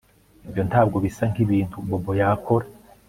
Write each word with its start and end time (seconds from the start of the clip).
Ibyo 0.45 0.61
ntabwo 0.69 0.95
bisa 1.05 1.23
nkibintu 1.31 1.75
Bobo 1.87 2.11
yakora 2.19 2.65